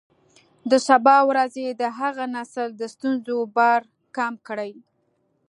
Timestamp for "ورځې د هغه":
1.29-2.25